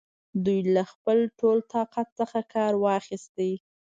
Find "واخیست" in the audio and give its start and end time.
2.85-3.37